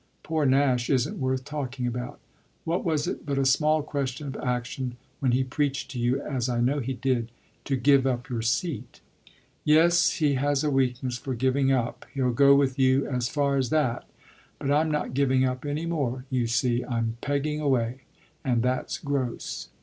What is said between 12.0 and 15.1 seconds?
he'll go with you as far as that. But I'm